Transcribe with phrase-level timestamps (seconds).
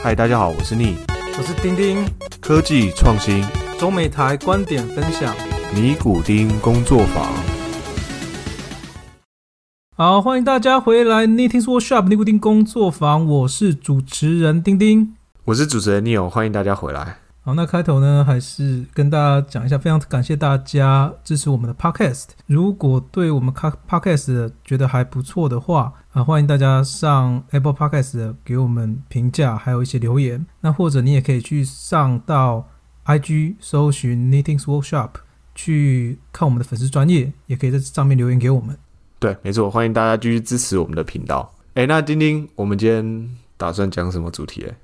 [0.00, 0.96] 嗨，大家好，我是逆
[1.36, 2.06] 我是丁丁，
[2.40, 3.44] 科技创新
[3.80, 5.34] 中美台观点分享。
[5.74, 7.26] 尼古丁工作坊。
[9.96, 15.14] 好，欢迎大家回来 Knitting Workshop 尼古丁工作坊，我是主持人丁丁。
[15.46, 17.16] 我是主持人 Neil，欢迎大家回来。
[17.48, 22.26] 好，那开头呢，还是跟大家讲一下，非常感谢大家支持我们的 Podcast。
[22.44, 30.44] 如果对我们 Podcast 觉得还不错的话，啊，欢迎大家上 Apple Podcast 给我们评价，还有一些留言。
[30.60, 32.68] 那或者你也可以去上到
[33.06, 35.12] IG 搜寻 Knitting's Workshop
[35.54, 38.76] 去看我们的粉丝专业，也可以在上面留言给我们。
[39.18, 41.50] 对，没错，欢迎大家继续支持我们的频道。
[41.72, 44.66] 哎，那丁丁，我们今天打算讲什么主题？
[44.68, 44.76] 哎，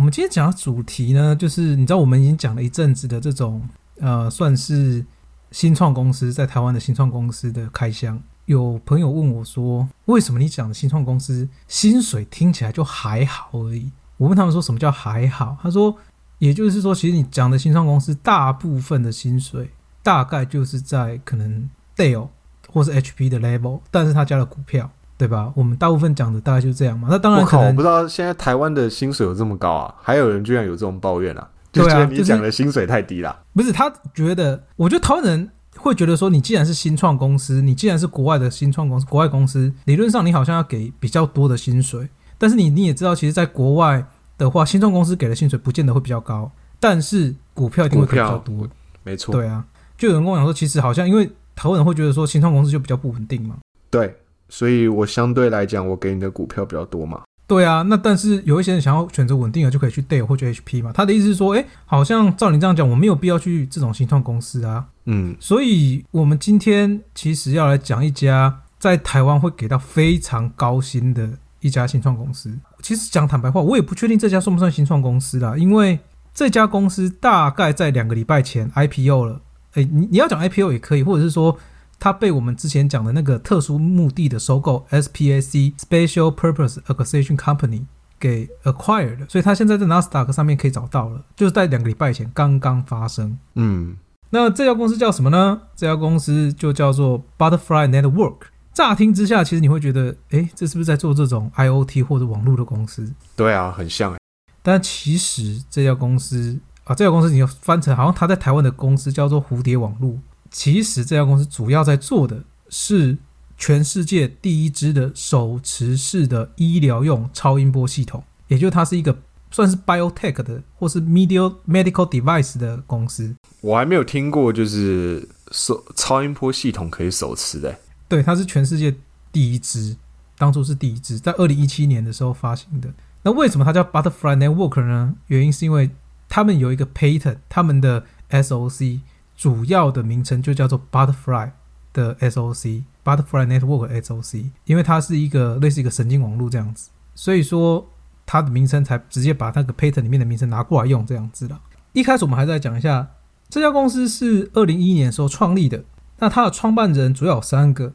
[0.00, 3.60] 我们今天讲的主题呢，就是你知道，我们已经讲了一阵子的这种
[3.98, 5.04] 呃，算是
[5.50, 8.18] 新创公司在台湾的新创公司的开箱。
[8.46, 13.90] 有朋友问我说，为什么你讲的新创公司薪水听起来就还好而已？
[14.16, 15.58] 我问他们说什么叫还好？
[15.62, 15.94] 他说，
[16.38, 19.68] 也就是说，其实你讲的新创公司大部分的薪水
[20.02, 22.28] 大概就是在可能 Dell。
[22.72, 24.88] 或是 HP 的 level，但是他加了股票，
[25.20, 25.52] 对吧？
[25.54, 27.06] 我们大部分讲的大概就是这样嘛。
[27.10, 29.94] 那当然，我靠，我不知道现在台湾的薪水有这么高啊！
[30.00, 33.38] 还有人居然有这种抱怨啊，就觉得你讲的薪水太低了。
[33.52, 42.08] 不是他觉得，我觉得台湾人会觉得说，你既然是新创公司，你既然是国外的新创公司，国外公司理论上你好像要给比较多的薪水。
[42.38, 44.02] 但是你你也知道，其实，在国外
[44.38, 48.66] 的话，新创公司给的薪水不见得会比较高，但是股票一定会比较多。
[49.02, 49.66] 没错，对啊，
[49.98, 51.30] 就有人跟我讲说，其实好像因为。
[51.56, 53.56] 台湾人会觉得说新创公司就比较不稳定嘛？
[53.90, 54.16] 对，
[54.50, 57.22] 所以我相对来讲，我给你的股票比较多嘛。
[57.46, 60.92] 对啊，那但是有一些人想要选择稳定的，就可以去 Dell 或者 HP 嘛。
[60.92, 64.84] 他的意思是说，哎，好像照你这样讲，我没有必要去这种新创公司啊。
[65.06, 71.28] 嗯，所以我们今天其实要来讲一家在台湾会给到非常高薪的
[71.60, 72.56] 一家新创公司。
[72.82, 75.98] 其实讲坦白话，我也不确定这家算不算新创公司啦，因为
[76.32, 79.40] 这家公司大概在两个礼拜前 IPO 了。
[79.74, 81.56] 哎，你你要讲 IPO 也可以，或者是说
[82.00, 87.84] 它被我们之前讲的那个特殊目的的收购 SPAC Special Purpose Acquisition Company
[88.18, 93.38] 给 acquired，所以它现在在 Nasdaq 上面可以找到了，就是在两个礼拜前刚刚发生。
[93.54, 93.96] 嗯，
[94.30, 95.60] 那这家公司叫什么呢？
[95.76, 98.38] 这家公司就叫做 Butterfly Network。
[98.72, 103.12] 乍听之下，其实你会觉得，哎，这是不是在做这种 IOT 或者网络的公司？
[103.36, 104.16] 对啊，很像。
[104.62, 106.58] 但其实这家公司。
[106.84, 110.18] 啊，这家公司你要翻成好像他在台湾的公司叫做蝴蝶网络。
[110.50, 113.18] 其实这家公司主要在做的是
[113.56, 119.16] 全世界第一支的手持式的医疗用超音波系统，也就是它是一个
[119.50, 123.34] 算是 biotech 的或是 medical medical device 的公司。
[123.60, 127.78] 我还没有听过，就是手超音波系统可以手持的。
[128.08, 128.94] 对，它是全世界
[129.30, 129.96] 第一支，
[130.38, 132.92] 当初是第一支，在二零一七年的时候发行的。
[133.22, 135.14] 那为什么它叫 Butterfly Network 呢？
[135.26, 135.90] 原因是因为
[136.28, 139.00] 他们有一个 patent，他们的 SOC
[139.40, 141.52] 主要的名称就叫做 Butterfly
[141.94, 147.88] 的 SOC，Butterfly Network SOC，因为它是一个类似一个神经网络这样子，所以说
[148.26, 151.58] 它的名称才直接把那个 patent 里面的名称拿过来用这样子的。
[151.94, 153.08] 一开始我们还在讲一下
[153.48, 155.84] 这家公司是二零一一年时候创立的，
[156.18, 157.94] 那它的创办人主要有三个，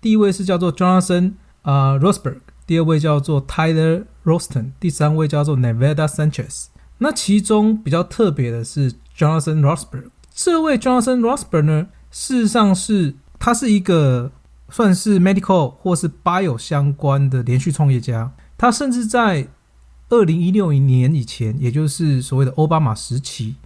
[0.00, 6.68] 第一位是叫做 Jonathan 啊 Rosberg，第二位叫做 Tyler Roston，第三位叫做 Nevada Sanchez。
[6.96, 14.30] 那其中比较特别的是 Jonathan Rosberg，这位 Jonathan Rosberg 呢，事实上是他是一个
[14.68, 18.30] 算是 medical 或是 bio 相关的连续创业家。
[18.58, 19.48] 他甚至在
[20.10, 23.56] 二零一六年以前，也就是所谓的奥巴马时期，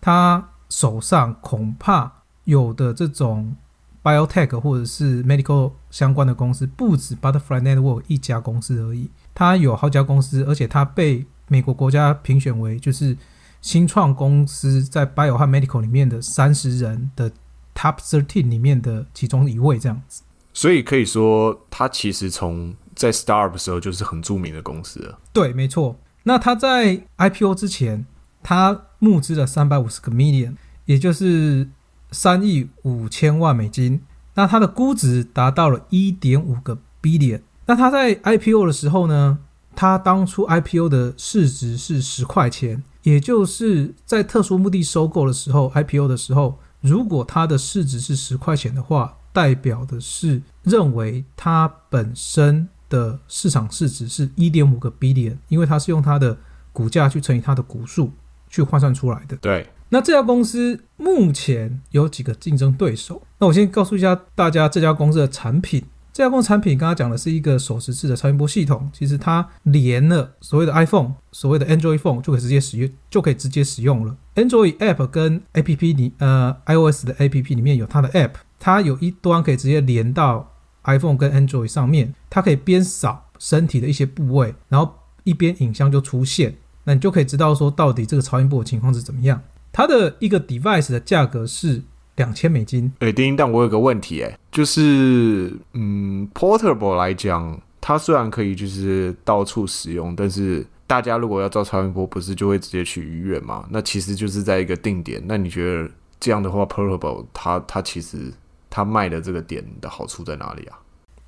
[0.00, 3.56] 他手上恐怕有的这种
[4.00, 13.16] biotech 或者是 medical 相关的公司，不止 Butterfly Network 一家公司而已，他有好几家公司，而且他被美国国家评选为就是
[13.60, 17.30] 新创公司在 Bio 和 Medical 里面的三十人的
[17.74, 20.22] Top Thirteen 里面的其中一位这样子，
[20.52, 25.18] 所以可以说他其实从在 Startup 的时候就是很著名的公司了。
[25.32, 25.96] 对，没错。
[26.22, 28.06] 那他在 IPO 之前，
[28.42, 31.68] 他募资了三百五十个 million，也就是
[32.10, 34.02] 三亿五千万美金。
[34.34, 37.40] 那他的估值达到了一点五个 billion。
[37.66, 39.38] 那他在 IPO 的时候呢？
[39.76, 56.36] 他当初 IPO 的市值是十块钱，也就是在特殊目的收购的时候，IPO 的时候，如果它的市值是十块钱的话，代表的是认为它本身的市场市值是一点五个 billion，因为它是用它的
[56.72, 58.12] 股价去乘以它的股数
[58.48, 59.36] 去换算出来的。
[59.36, 63.22] 对，那这家公司目前有几个竞争对手？
[63.38, 65.84] 那我先告诉一下大家，这家公司的产品。
[66.20, 74.14] 这家公司产品刚刚讲的是一个手持式的超音波系统，其实它连了所谓的 iPhone、所谓的 Android Phone 就可以直接使用，就可以直接使用了。
[74.34, 80.52] Android App 跟 App 里呃 iOS 的 App 里面有它的 App，它有一端可以直接连到
[80.84, 84.92] iPhone 跟 Android 上面，它可以边扫身体的一些部位，然后
[85.24, 89.40] 一边影像就出现，那你就可以知道说到底这个超音波的情况是怎么样。
[89.72, 91.80] 它的一个 device 的价格是
[92.20, 92.92] 两千美金。
[92.98, 103.66] 哎，丁，但我有个问题，哎，就是嗯，portable 来讲，它虽然可以就是到处使用，但是大家如果要照超音波，不是就会直接去医院嘛？
[103.70, 105.22] 那其实就是在一个定点。
[105.26, 105.90] 那你觉得
[106.20, 108.32] 这样的话，portable 它它其实
[108.68, 110.78] 它卖的这个点的好处在哪里啊？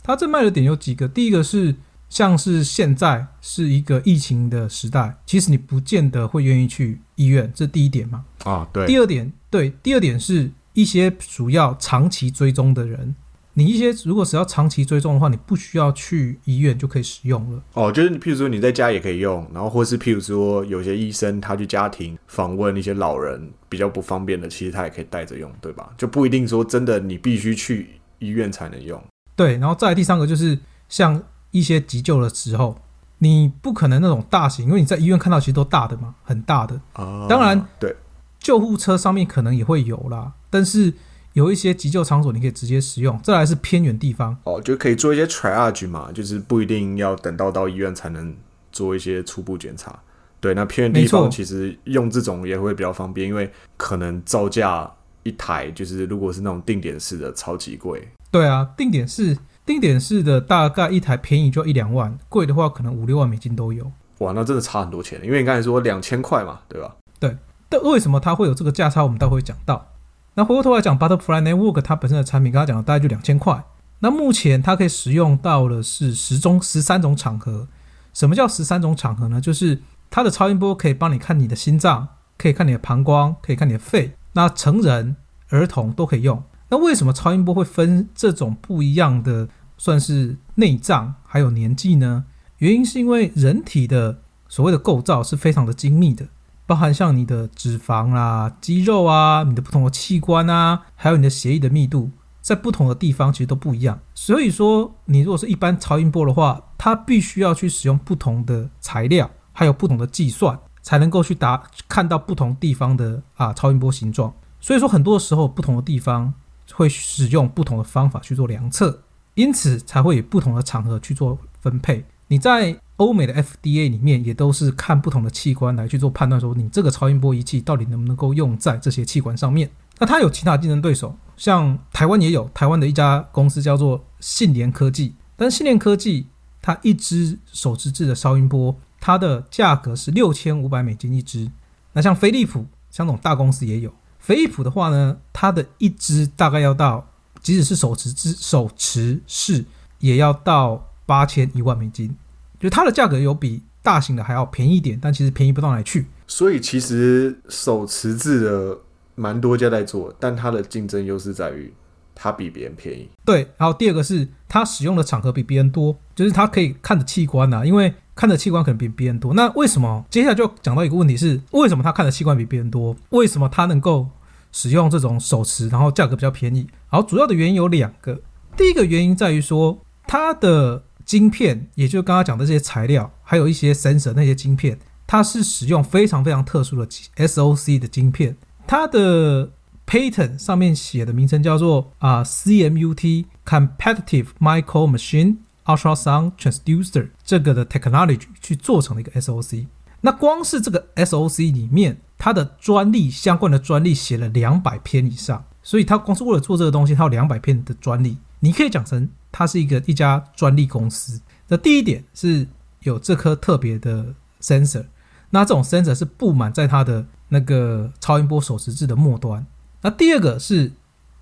[0.03, 1.75] 它这卖的点有几个，第一个是。
[2.13, 8.23] 像是现在是一个疫情的时代，其实你不见得会愿意去医院，这第一点嘛。
[8.45, 8.87] 啊，对。
[8.87, 13.15] 第二点，对，第二点是一些主要长期追踪的人，
[13.55, 17.63] 你一些如果是要长期追踪的话，你不需要去医院就可以使用了。
[17.75, 25.91] 哦，就是譬如说你在家也可以用，然后或是譬如说有些医生他去家庭访问一些老人比较不方便的，其实他也可以带着用，对吧？
[25.97, 29.03] 就不一定说真的你必须去医院才能用。
[29.37, 30.59] 对，然后再第三个就是
[30.89, 31.23] 像。
[31.55, 32.75] 一些急救的时候，
[33.19, 36.75] 你不可能那种大型，因为你在医院看到其实都大的嘛，很大的。
[36.95, 37.95] 啊，当然，对，
[38.43, 40.93] 救护车上面可能也会有啦，但是
[41.33, 43.19] 有一些急救场所你可以直接使用。
[43.23, 48.35] 再来是偏远地方，哦，就可以做一些 triage 嘛，就是不一定要等到到医院才能
[48.73, 49.99] 做一些初步检查。
[50.41, 54.93] 对，那偏远地方其实用这种也会比较方便，因为可能造价
[55.23, 58.09] 一台就是如果是那种定点式的，超级贵。
[58.31, 59.39] 对啊，定点式。
[59.65, 63.93] 定点式的大概一台便宜就一两万，贵的话可能五六万美金都有。
[64.19, 65.21] 哇，那真的差很多钱。
[65.23, 66.97] 因为你刚才说两千块嘛，对吧？
[67.21, 67.37] 对。
[67.73, 69.03] 但为什么它会有这个价差？
[69.03, 69.93] 我们待会讲到。
[70.35, 73.65] 那回过头来讲，Butterfly Network 它本身的产品，刚刚讲的大概就两千块。
[74.01, 77.69] 那目前它可以使用到的是十中十三种场合。
[78.13, 79.41] 什么叫十三种场合呢？
[79.41, 79.81] 就是
[80.11, 84.13] 它的超音波可以帮你看你的心脏，可以看你的膀胱，可以看你的肺。
[84.35, 85.17] 那成人、
[85.49, 86.43] 儿童都可以用。
[86.69, 89.49] 那为什么超音波会分这种不一样的，
[89.79, 92.25] 算是内脏还有年纪呢？
[92.59, 96.27] 原因是因为人体的所谓的构造是非常的精密的，
[96.67, 102.11] 包含像你的脂肪啊、肌肉啊、你的不同的器官啊，还有你的血液的密度，
[102.41, 103.99] 在不同的地方其实都不一样。
[104.15, 114.33] 所以说，你如果是一般超音波的话，它必须要去使用不同的材料，还有不同的计算，才能够去达看到不同地方的啊超音波形状。
[114.61, 116.35] 所以说，很多时候不同的地方。
[116.75, 119.03] 会使用不同的方法去做量测，
[119.35, 122.03] 因此才会以不同的场合去做分配。
[122.29, 129.71] 你在欧美的 FDA 里面也都是看不同的器官来去做判断，说你这个超音波仪器到底能不能够用在这些器官上面。
[129.99, 136.27] 那它有其他竞争对手，像台湾也有台湾的一家公司叫做信联科技，但信联科技
[136.61, 141.51] 它一支手持制的超音波，它的价格是六千五百美金一支。
[141.93, 143.93] 那像飞利浦，像这种大公司也有。
[144.19, 147.07] 飞利浦的话呢，它的一支大概要到，
[147.41, 149.65] 即使是手持支手持式，
[149.99, 152.17] 也要到八千一万美金，
[152.63, 156.07] 就它的价格有比大型的还要便宜一点，但其实便宜不到哪里去。
[156.27, 158.79] 所以其实手持制的
[159.15, 161.71] 蛮多家在做，但它的竞争优势在于
[162.15, 163.09] 它比别人便宜。
[163.25, 167.93] 对，然后第二个是它使用的场合比别人多，就是它可以看的器官呐，因为。
[168.15, 170.05] 看的器官可能比别人多，那为什么？
[170.11, 172.95] 接下来就讲到一个问题是，为什么它看的器官比别人多？
[173.09, 174.07] 为什么它能够
[174.53, 176.67] 使用这种手持，然后价格比较便宜？
[176.89, 178.21] 好，主要的原因有两个。
[178.55, 188.35] 第一个原因在于说，它的晶片，也就是刚刚讲的这些材料，还有一些 sensor 那些晶片，它是使用非常非常特殊的 SOC 的晶片。
[188.67, 189.51] 它的
[189.87, 195.37] patent 上面写的名称叫做啊 CMUT Competitive Micro Machine。
[195.65, 199.67] Ultrasound Transducer 这个的 technology 去做成了一个 SOC，
[200.01, 208.17] 那光是这个 SOC 里面，它的专利相关的专利写了两百篇以上，所以它光是为了做这个东西，它有两百篇的专利。
[208.43, 211.21] 你可以讲成它是一个一家专利公司。
[211.49, 212.47] 那第一点是
[212.81, 214.85] 有这颗特别的 sensor，
[215.31, 219.47] 那这种 sensor 是布满在它的那个超音波手持质的末端。
[219.81, 220.73] 那第二个是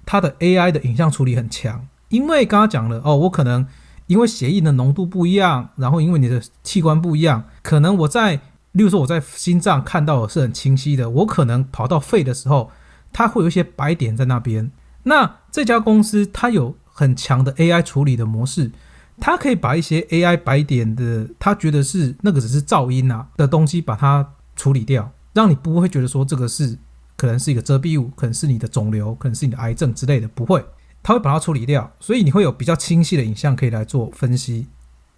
[0.04, 3.66] 它的 AI 的影像处理很强，因为刚刚讲了哦，我可能。
[4.06, 8.34] 因为血液的浓度不一样，然后因为你的器官不一样，可能我在，
[8.72, 12.72] 例如说我在心脏看到的是很清晰的，我可能跑到肺的时候，
[13.12, 14.72] 它会有一些白点在那边。
[15.04, 18.70] 那这家公司它有很强的 AI 处理的模式，
[19.18, 26.76] 它可以把一些 AI 白点的，它觉得是那个只是噪音啊的东西，把它处理掉，让你不会觉得说这个是
[27.16, 30.62] 可能是一个遮蔽物，可能是你的肿瘤，可能是你的癌症之类的，不会。
[31.02, 34.66] 它会把它处理掉，所以你会有比较清晰的影像可以来做分析。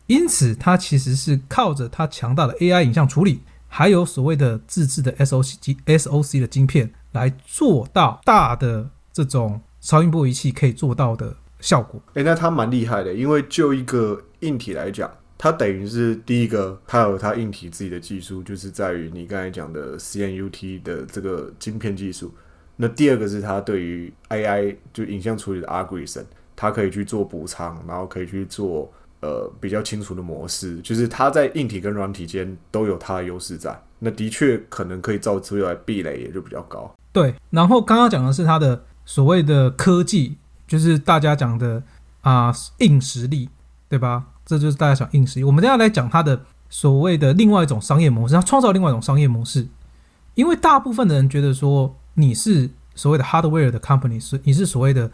[0.06, 11.98] 因此，它其实是靠着它强大的 AI 影像处理，还有所谓的自制的 SOC SOC 的晶片来做到大的这种超音波仪器可以做到的效果。
[12.12, 22.34] 哎、那它蛮厉害的，因为就一个硬体来讲，它等于是第一个，它有它硬体自己的技术，就是在于你刚才讲的 CNUT 的这个晶片技术。
[22.76, 26.24] 那第二个是它对于 AI 就影像处理的 algorithm，
[26.56, 33.80] 它可以去做补偿，然后可以去做呃比较清楚的模式，就是它在硬体跟软体间都有它的优势在。
[34.00, 36.92] 那的确可能可以造出来壁垒也就比较高。
[37.12, 40.38] 对，然后刚刚讲的是它的所谓的科技，
[40.72, 41.82] 就是大家讲的
[42.22, 43.50] 啊、硬实力，
[43.90, 44.24] 对吧？
[44.46, 45.44] 这就是大家讲硬实力。
[45.44, 49.68] 我们等下来讲它的所谓的另外一种商业模式，它创造另外一种商业模式。
[50.34, 55.10] 因为大部分的人觉得说你是所谓的 hardware 的 company，是你是所谓的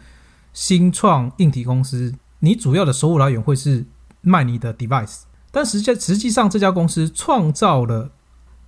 [0.53, 3.85] 新创硬体公司，你主要的收入来源会是
[4.21, 8.11] 卖你的 device，但实际实际上这家公司创造了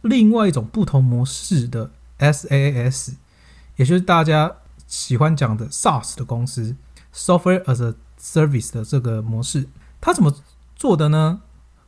[0.02, 3.14] 另外一种不同模式的 SaaS，
[3.78, 4.58] 也就是大家
[4.92, 6.76] 喜欢讲的 SaaS 的公司
[7.16, 9.70] （Software as a Service） 的这个模式。
[10.02, 10.36] 它怎么
[10.76, 11.40] 做的呢？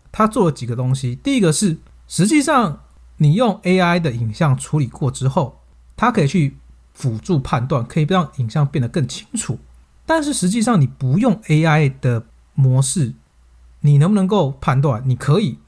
[0.09, 1.15] 它做了几个东西。
[1.15, 2.79] 第一个是，实际上
[3.17, 5.59] 你用 AI 的影像处理过之后，
[5.97, 6.55] 它可以去
[6.93, 9.59] 辅助判断，可以让影像变得更清楚。
[10.05, 13.13] 但是实际上你不用 AI 的模式，
[13.81, 15.03] 你能不能够判断？
[15.05, 15.59] 你可以，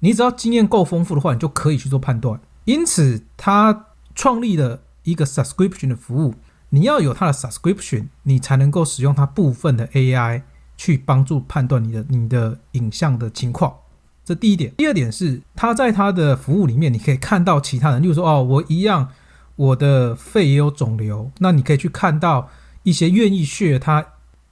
[0.00, 2.40] 你只要经验够丰富的话，你就可以去做判断。
[2.64, 6.34] 因此，它创立了一个 subscription 的服务，
[6.70, 10.42] 你要有它的 subscription，你才能够使用它部分的 AI
[10.76, 13.74] 去帮助判断你的你的影像的情况。
[14.24, 14.72] 这第一点。
[14.76, 19.08] 第二点是，它在它的服务里面，你可以看到其他人，例如说，哦，我一样，
[19.56, 22.48] 我的肺也有肿瘤，那你可以去看到
[22.84, 24.06] 一些愿意血它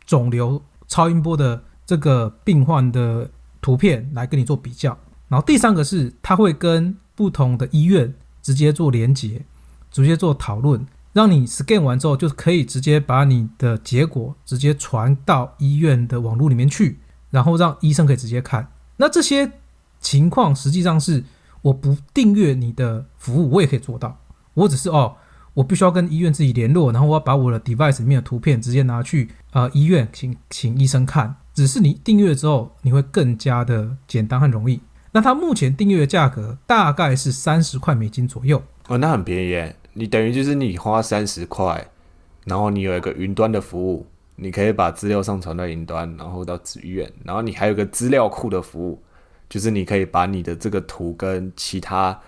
[0.04, 4.98] 肿瘤超音波的这个病患的图片来跟你做比较。
[5.28, 9.44] 然后第三个是，它会跟不同的医院直接做连接，
[9.90, 16.98] 直接做讨论，让你 scan 完之后，就可以直接把你的结果直接传到医院的网络里面去，
[17.30, 18.70] 然后让医生可以直接看。
[18.96, 19.50] 那这些
[20.00, 21.24] 情况实际上是
[21.62, 24.18] 我不订阅你的服务，我也可以做到。
[24.54, 25.16] 我只是哦，
[25.54, 31.34] 我必须要跟医院自己联络，然后我要把我的 device 里面的图片直接拿去呃医院请请医生看。
[31.54, 34.80] 只是你订阅之后，你会更加的简单和容易。
[35.10, 38.62] 那它目前订阅的价格大概是三十块美金左右。
[38.86, 39.76] 哦，那很便宜耶！
[39.92, 41.88] 你等于就是你花三十块，
[42.44, 49.02] 然后你有一个云端的服务，你可以把资料上传到云端，然后到资源，然后你还有个资料库的服务，
[49.48, 52.18] 就是你可以把你的这个图跟其他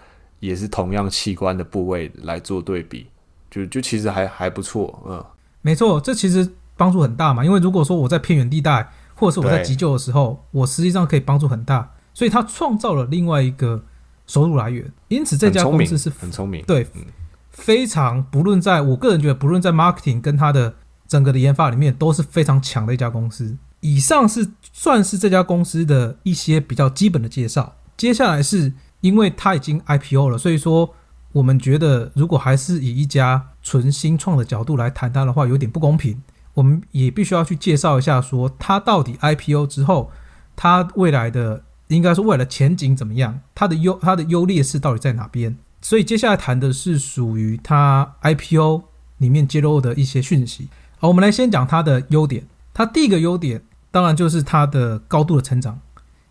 [0.41, 3.07] 也是同样器官的部位来做对比，
[3.51, 5.25] 就就其实还还不错，嗯，
[5.63, 7.45] 没错，这其实帮助很大嘛。
[7.45, 13.85] 因为如果说我在偏远地带，或者是我在急救的时候，我实际上可以帮助很大，所以它创造了另外一个
[14.27, 14.91] 收入来源。
[15.09, 17.05] 因此，这家公司是很聪明，对嗯
[17.51, 20.75] 非常不论在我个人觉得，不论在 marketing 跟它的
[21.07, 23.57] 整个的研发里面，都是非常强的一家公司。
[23.81, 27.77] 以上是算是这家公司的一些比较基本的介绍。
[27.97, 30.95] 接下来是因为它已经 IPO 了，所以说
[31.33, 36.23] 我们觉得如果还是以一家纯新创的角度来谈它的话，有点不公平。
[36.55, 40.11] 我们也必须要去介绍一下，说它到底 IPO 之后，
[40.57, 45.57] 它未来的应该说未来的前景怎么样，它的优它的优劣势到底在哪边？
[45.81, 48.83] 所以接下来谈的是属于它 IPO
[49.19, 50.69] 里面揭露的一些讯息。
[50.99, 52.47] 好，我们来先讲它的优点。
[52.73, 55.81] 它第一个优点当然就是它的高度的成长，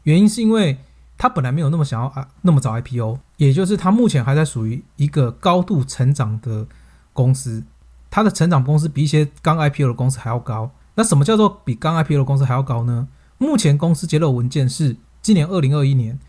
[0.04, 0.78] 原因是因为
[1.18, 6.66] 它本来没有那么想要啊那么早 IPO，也就是它目前还在属于一个高度成长的
[7.12, 7.64] 公司，
[8.10, 10.72] 它的成长公司比一些刚 IPO 的公司还要高。
[10.96, 13.08] 那什么叫做比刚 IPO 的公司还要高呢？
[13.38, 16.20] 目前公司揭露文件是今年二零二一年，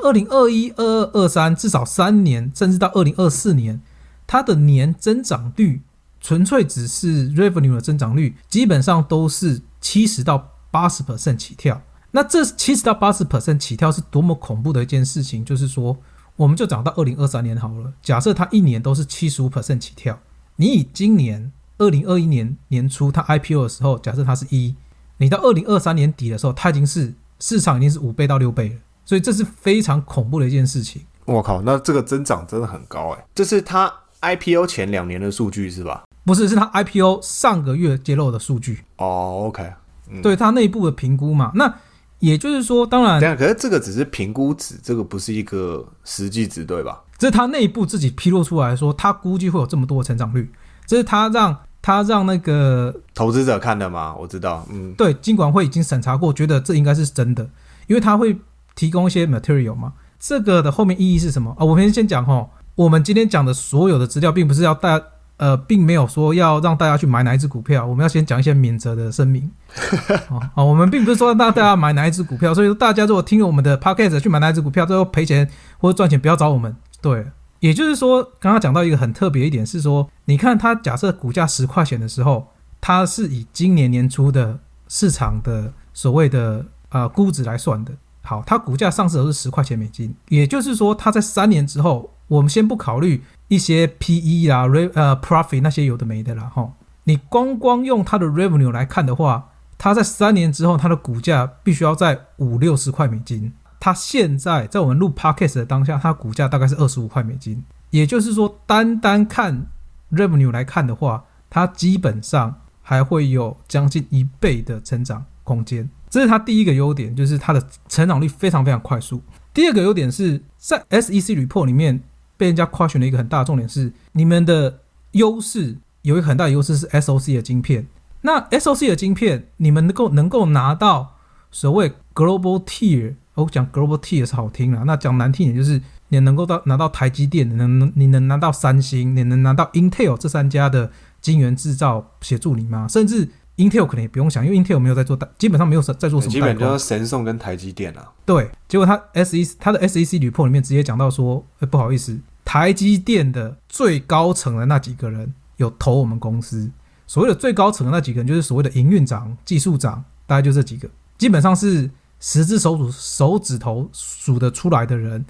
[0.00, 3.80] 二零二一、二二、二三至少三年，甚至到二零二四年，
[4.26, 5.82] 它的年增长率
[6.20, 11.82] 纯粹只是 revenue 的增长率，基本上都是七十到八十 percent 起跳。
[12.12, 15.44] 那这七十到八十 percent 起跳是多么恐怖的一件事情？
[15.44, 15.96] 就是说，
[16.36, 20.20] 我们就涨到二零二三年好了，假设它一年都是七十五 percent 起跳，
[20.56, 24.76] 你以今年二零二一年年初它 IPO 的时候，假设它是一，
[25.18, 31.02] 你到二零二三年底的时候，它已经是市场已经是五倍到六倍了，所以这是非常恐怖的一件事情。
[31.24, 33.24] 我靠，那这个增长真的很高哎！
[33.34, 36.04] 这是它 IPO 前两年的数据是吧？
[36.24, 39.72] 不是，是它 IPO 上个月揭露的数据，哦，OK，
[40.10, 41.52] 嗯对它内部的评估嘛。
[41.54, 41.74] 那
[42.18, 47.02] 也就是说，当然可是这个只是评估值，这个不是一个实际值，对吧？
[47.18, 50.50] 这是它内部自己披露出来说，它估计会有这么多的成长率，
[50.86, 54.14] 这是它让他让那个投资者看的嘛？
[54.14, 57.42] 我知道，嗯，对金管会已经审查过，觉得这应该是真的，
[57.86, 58.34] 因为他会
[58.74, 59.92] 提供一些 material 嘛。
[60.18, 61.64] 这个的后面意义是什么啊？
[61.64, 65.00] 我们先讲哈，我们今天讲的所有的资料，并不是要大
[65.36, 69.50] 呃，并没有说要让大家去买哪一只股票，我们要先讲一些免责的声明。
[70.54, 76.74] 哦，我们并不是说让大家买哪一只股票，所以说大家如果听了我们的 podcast 去买哪一只股票，最后赔钱或者赚钱，不要找我们。
[77.02, 77.26] 对，
[77.58, 82.46] 也就是说，刚刚讲到一个很特别一点是说，你看它假设股价十块钱的时候，
[82.80, 87.92] 它是以今年年初的市场的所谓的呃估值来算的。
[88.26, 96.72] 好，它股价上市都是十块钱美金，也就是说，它在三年之后，我们先不考虑一些 P E 啦、re 呃 profit 那些有的没的啦，哈，
[97.04, 103.52] 你光光用它的 revenue 来看的话，它在三年之后，它的股价必须要在五六十块美金。
[103.78, 109.66] 它现在在我们录 podcast 的当下，它股价大概是二十五块美金，也就是说，单单看
[110.10, 115.88] revenue 来看的话，它基本上还会有将近一倍的成长空间。
[116.10, 119.22] 这是它第一个优点，就是它的成长率非常非常快速。
[119.52, 122.02] 第二个优点是在 SEC report 里面
[122.36, 124.80] 被人家夸选的一个很大的重点是，你们的
[125.12, 127.86] 优势有一个很大的优势是 SOC 的晶片。
[128.22, 131.16] 那 SOC 的晶片，你们能够能够拿到
[131.50, 142.88] 所谓 global tier，我讲 global tier 是好听啊，那讲难听点就是你能够到拿到台积电，你能你能拿到三星，你能拿到 Intel 这三家的晶圆制造协助你吗？
[142.88, 148.12] 甚至 Intel 可能也不用想，因为 Intel 没有在做代，基本上没有在做什么基本就是神送跟台积电啊。
[148.26, 156.70] 对，结果他 SEC 他的 SEC report 里面直接讲到说，哎，不好意思，台积电的最高层的那几个人有投我们公司。
[157.06, 165.24] 所谓的最高层的那几个人，就是所谓的营运长、技术长，大概就这几个，基本上是十只手指手指头数得出来的人。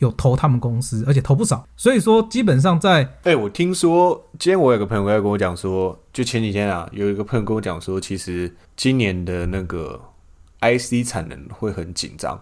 [0.00, 3.16] 有投他们公司，而且投不少，所以说基本上在……
[3.22, 10.00] 哎，我听说今天我有个朋友在跟我讲说，就前几天啊，有一个朋友跟我讲说，其实今年的那个
[10.60, 12.40] IC 产能会很紧张，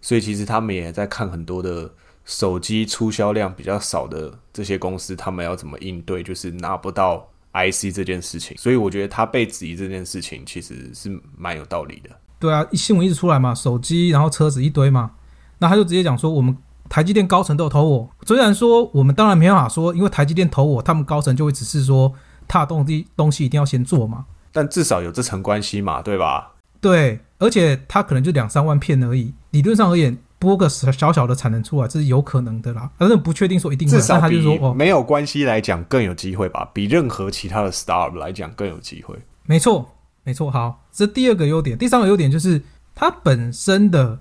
[0.00, 1.92] 所以其实他们也在看很多的
[2.24, 8.56] 手机出销量比较少的这些公司，他们要怎么应对，就是拿不到 IC 这件事情。
[8.56, 12.08] 所以我觉得他被质疑这件事情其实是蛮有道理的。
[12.38, 15.10] 对啊，新闻一直出来嘛，手机然后车子一堆嘛，
[15.58, 16.56] 那他就直接讲说我们。
[16.88, 22.12] 台积电高层都有投我，虽然说我们当然没办法说，因为台积电投我，他们高层就会只是说
[22.46, 24.24] 他的东西东西一定要先做嘛。
[24.52, 26.52] 但至少有这层关系嘛，对吧？
[26.80, 32.90] 对，而且他可能就两三万片而已，理论上而言，拨个小小的产能出来，这是有可能的啦。
[32.96, 39.16] 但是不确定说一定，至少他就说哦，没有关系来讲更有机会吧，比任何其他的 star 来讲更有机会。
[39.44, 39.90] 没错，
[40.22, 40.50] 没错。
[40.50, 42.62] 好，这第二个优点，第三个优点就是
[42.94, 44.20] 它本身的。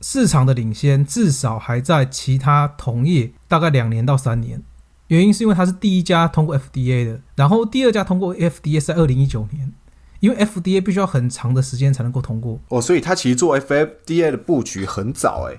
[0.00, 4.62] 市场的领先至少还在其他同业大概两年到三年，
[5.08, 9.72] 原因是因为它是第一家通过 FDA 的，然后第二家通过 FDA 在二零一九年，
[10.20, 15.58] 因为 FDA 必须要很长的时间才能够通过哦，所以它其实做 FDA 的布局很早哎，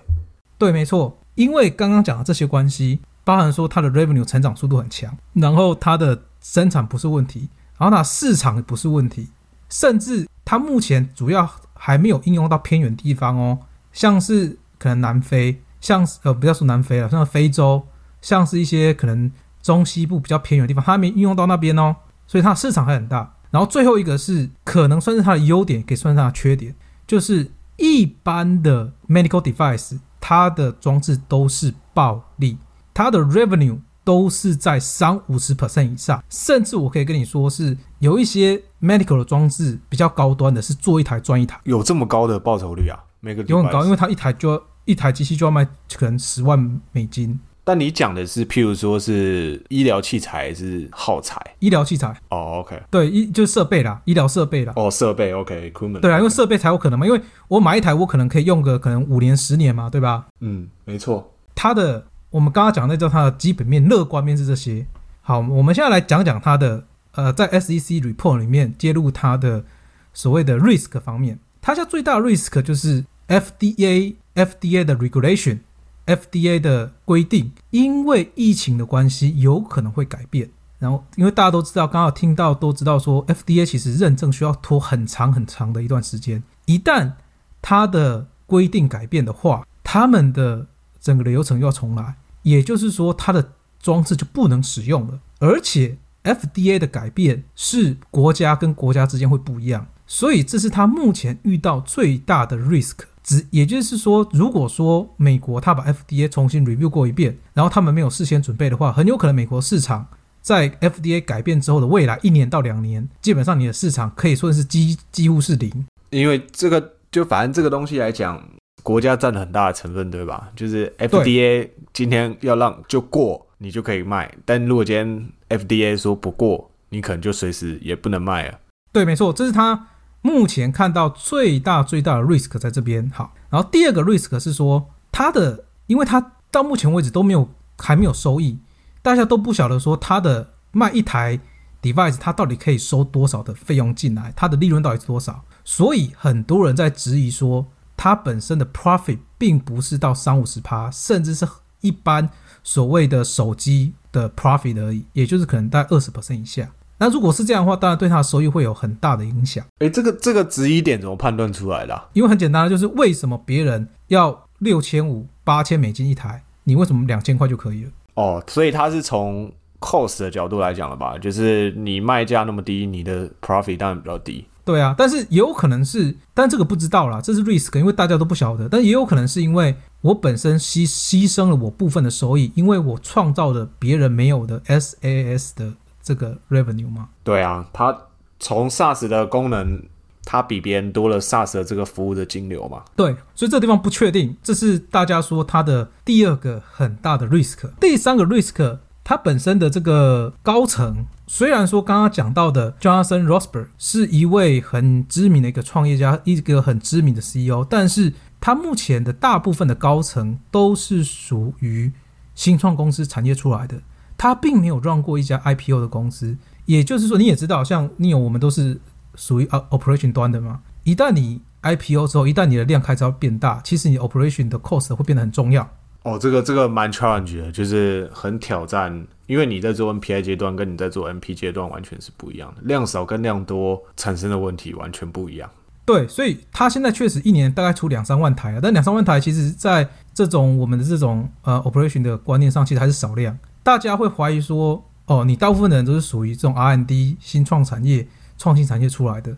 [0.58, 9.30] 对，没错，因为刚刚讲的这些关系，包含说它的 revenue 成长速度很强，然后它的生产不是问题，然后它市场不是问题，
[9.69, 13.60] 甚至它目前主要还没有应用到偏远地方哦。
[13.95, 17.81] 像是可能南非，像是呃不要说南非了，像非洲，
[18.21, 19.31] 像是一些可能
[19.63, 21.95] 中西部比较偏远的地方，它没运用到那边哦，
[22.27, 23.38] 所以它的市场还很大。
[23.51, 26.75] 然后最后一个是可能算是它的优点，可以算是它的缺点，
[27.08, 32.58] 就是一般的 medical device 它的装置都是暴利，
[32.93, 42.99] 它的 revenue 都是在三五十 percent 以上，甚至我可以跟你说是有一些 medical 的装置比较高端的，是做一台赚一台，有这么高的报酬率啊？
[43.47, 47.39] 有很高，因为它一台就要一台机器就要卖可能十万美金。
[47.67, 51.41] 但你讲的是，譬如说是医疗器材还是耗材？
[51.57, 54.73] 医疗器材哦，OK，对，医就是设备啦，医疗设备啦。
[54.75, 55.99] 哦，设备，OK，equipment。
[56.01, 60.27] 对啊，因为设备才有可能嘛，因为我买一台，我可能可以用个可能五年、十年嘛，对吧？
[60.41, 61.33] 嗯，没错。
[61.55, 64.85] 它的我们刚刚讲那叫它的基本面、乐观面是这些。
[65.23, 69.65] 好，我们现在来讲讲它的呃，在 SEC report 里面揭露它的
[70.13, 73.03] 所谓的 risk 方面，它现在最大的 risk 就是。
[73.27, 80.51] FDA FDA 的 regulation，FDA 的规定，因为疫情的关系，有可能会改变。
[80.77, 86.43] 然后，因为大家都知道，刚好听到都知道说，FDA 其实认证需要拖很长很长的一段时间。
[86.65, 87.13] 一旦
[87.61, 90.67] 它的规定改变的话，他们的
[90.99, 95.19] 整个流程又要重来，也就是说，它的装置就不能使用了。
[95.39, 103.05] 而且，FDA 的改变是国家跟国家之间会不一样，所以这是他目前遇到最大的 risk。
[103.25, 110.07] 只也就是说，如果说美国他把 FDA 重新 review 过一遍，然后他们没有事先准备的话，很有可能美国市场
[110.41, 115.85] 在 FDA 改变之后的未来一年到两年，基本上你的市场可以说是几几乎是零。
[116.11, 118.41] 因为这个就反正这个东西来讲，
[118.83, 120.51] 国家占了很大的成分，对吧？
[120.55, 128.59] 就是 FDA 今天要让就过，你就可以卖；但如果今天 FDA 说不过，你可能就随时也不能卖了。
[128.93, 129.88] 对，没错，这是他
[130.25, 133.07] 目前看到最大最大的 risk 在这边。
[133.13, 138.57] 好，然后第二个 risk 是说，它的，因为它到目前为止都没有还没有收益，
[139.03, 141.39] 大家都不晓得说它的卖一台
[141.79, 145.45] device，它到底可以收多少的费用进来，它的利润到底是多少？
[145.63, 151.47] 所以很多人在质疑说，它本身的 profit 并不是到三五十趴，甚至是
[151.81, 152.27] 一般
[152.63, 156.71] 所谓的手机的 profit 而已，也就是可能在二十 percent 以下。
[156.97, 159.65] 那如果是这样的话，当然对它的收益会有很大的影响。
[159.79, 162.08] 诶，这个这个质疑点怎么判断出来的啊？
[162.13, 167.91] 因为很简单，就是为什么别人要六千五、八千美金一台，你为什么两千块就可以了？
[168.15, 171.17] 哦，所以它是从 cost 的角度来讲了吧？
[171.17, 174.45] 就是你卖价那么低，你的 profit 当然比较低。
[174.63, 178.67] 对啊，但是也有可能是，但这个不知道啦，这是 risk，因为大家都不晓得。
[178.67, 185.73] 但也有可能是因为我本身牺牺牲了我部分的收益，因为我创造了别人没有的 SaaS 的
[186.06, 187.10] 这个 revenue 吗。
[187.24, 187.98] 对啊，它
[188.39, 189.82] 从 SaaS 的功能，
[190.24, 192.84] 它比别人多了 SaaS 的这个服务的金流嘛。
[192.96, 197.68] 对，所以这个地方不确定，这是大家说它的第二个很大的 risk。
[197.82, 201.08] 第三个 risk，它本身的这个高层。
[201.28, 211.91] 虽然说刚刚讲到的 Jonathan Rosberg 是一位很知名的一个创业家，一个很知名的 CEO，但是他目前的大部分的高层都是属于
[212.36, 213.82] 新创公司产业出来的，
[214.17, 216.38] 他并没有 run 过一家 IPO 的公司。
[216.65, 218.80] 也就是说，你也知道，像 Neo 我们都是
[219.15, 220.62] 属于 operation 端的嘛。
[220.84, 225.69] 一旦你 IPO 之后，一旦你的量开始要变大，其实你 operation 的 cost 会变得很重要。
[226.04, 235.49] 哦，这个这个蛮 challenge 的，就是很挑战，因为你在做 NPI 阶段跟你在做 NP 阶段完全是不一样的，量少跟量多产生的问题完全不一样。
[235.84, 243.38] 对，所以他现在确实一年大概出两三万台啊，但两三万台其实在这种我们的这种呃 operation 的观念上，其实还是少量。
[243.65, 249.36] 大家会怀疑说，哦，你大部分的人都是属于这种 R&D 新创产业、创新产业出来的，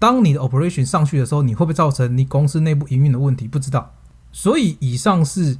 [0.00, 3.46] 当你的 operation 上去的时候，你会不会造成你公司内部营运的问题？
[3.46, 3.94] 不知道。
[4.32, 5.58] 所以以上是。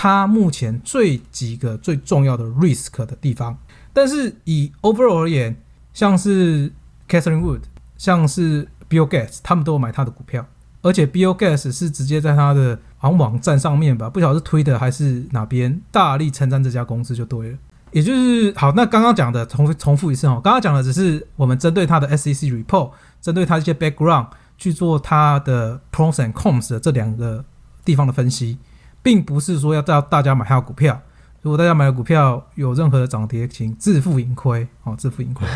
[0.00, 3.58] 它目前最几个最重要的 risk 的地方，
[3.92, 5.60] 但是以 overall 而言，
[5.92, 6.72] 像是
[7.08, 7.62] Catherine Wood，
[7.96, 10.46] 像是 Bill Gates，他们都有买他的股票，
[10.82, 17.58] 而且 Bill Gates 是直接在他的网网站上面吧，不晓得是推的还是哪边，大力称赞这家公司就对了。
[17.90, 27.44] 也就是好，那刚刚讲的重重复一次哦，刚刚讲的只是我们针对他的 SEC report，针对他一些 background 去做他的 pros and cons 的这两个
[27.84, 28.58] 地方的分析。
[29.00, 31.00] 并不是说要叫大家买他的股票，
[31.40, 35.46] 如果大家买的股票有任何的涨跌，请自负盈亏哦，自负盈亏。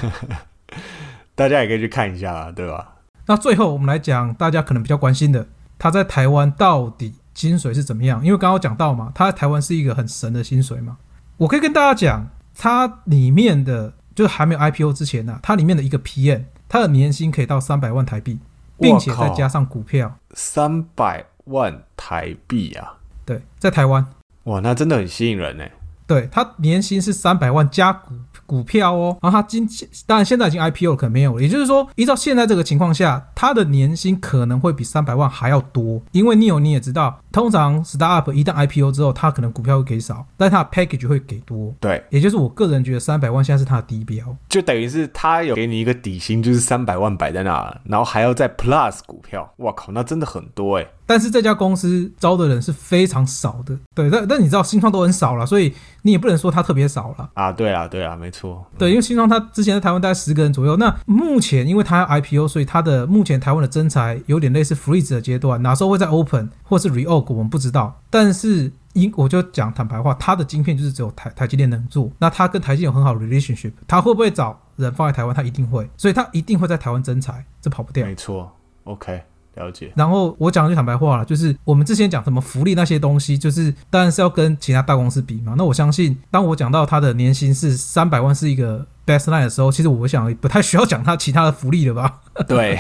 [1.35, 2.92] 大家也可以去看一下，对吧？
[3.27, 5.47] 那最后我们来讲，大家可能比较关心的，
[5.79, 8.25] 他在台湾到底薪水是怎么样？
[8.25, 10.97] 因为刚刚讲到嘛，他在台湾是一个很神的薪水嘛。
[11.37, 18.39] 我可以跟大家讲，它里面的就是还没有 IPO 之前呢，它里面的一个 PM，它的年薪可以到三百万台币，
[18.79, 22.99] 并且再加上股票，三百万台币啊！
[23.25, 24.07] 对，在台湾，
[24.45, 25.65] 哇，那真的很吸引人呢。
[26.13, 28.15] 对他年薪是三百万加股。
[28.45, 29.67] 股票哦，然后他今
[30.05, 41.75] 当然现在已经 IPO 可能没有了，也就是说，依照现在这个情况下，他的年薪可能会比三百万还要多，因为 Neo 你也知道，通常 Startup 一旦 IPO 之后，他可能股票会给少，但他的 Package 会给多。
[41.81, 50.87] 对，也就是我个人觉得三百万现在是他的低标，就等于是他有给你一个底薪，就是三百万摆在那，然后还要再 Plus 股票，哇靠，那真的很多哎。
[51.05, 57.53] 但是这家公司招的人是非常少的，对，但但你知道新创都很少了，所以你也不能说它特别少了啊。
[57.53, 58.65] 对啊，对啊，没错。
[58.79, 68.01] 对，因为新创它之前在台湾大概十个人左右，那目前因为它要 IPO，所以它的目前台湾的增材有点类似 freeze 的阶段，哪时候会在 open 或是 reorg 我们不知道。
[68.09, 75.35] 但是因我就讲坦白话，它的晶片就是只有台台积电能做，那它跟台积电有很好的 relationship，它会不会找人放在台湾？
[75.35, 78.07] 它一定会，所以它一定会在台湾增材，这跑不掉。
[78.07, 78.51] 没错
[78.85, 79.23] ，OK。
[79.55, 85.55] 了解，然后我讲句坦白话了，就是我们之前讲什么福利那些东西，就是当然是要跟其他大公司比嘛。
[85.59, 92.21] 那我相信，当我讲到他的年薪是三百万是一个 best line 的时候，其实我想不太需要讲他其他的福利了吧？
[92.49, 92.79] 对，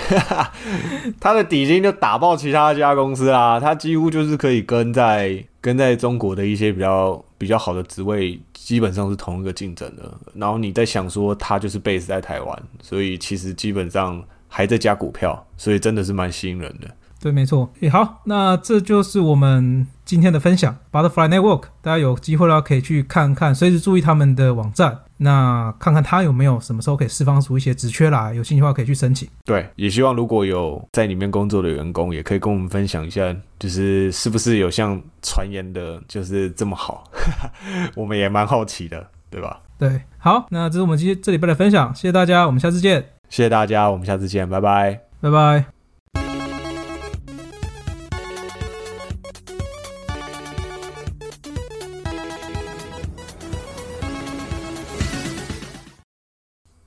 [1.21, 10.11] 他的底薪就打爆其他家公司啦，他几乎就是可以跟在跟在中国的一些比较比较好的职位，基本上是同一个竞争的。
[10.33, 14.23] 然后你在想说，他就是 base 在台湾，所以其实基本上。
[14.53, 16.89] 还在加股票，所以真的是蛮吸引人的。
[17.19, 17.73] 对，没错。
[17.81, 19.87] 诶，好，那这就是我们。
[20.05, 29.27] 今天的分享，Butterfly Network，大家有机会的话可以去看看，随时注意他们的网站，那看看他有没有什么时候可以释放出一些职缺啦，有兴趣的话可以去申请。
[29.45, 37.05] 对，也希望如果有在里面工作的员工，也可以跟我们分享一下，就是是不是有像传言的，就是这么好，
[37.97, 39.63] 我们也蛮好奇的，对吧？
[39.79, 45.01] 对，好，那这是我们今天这礼拜的分享，谢谢大家，我们下次见，谢谢大家，我们下次见，拜拜。
[45.23, 45.82] 拜拜。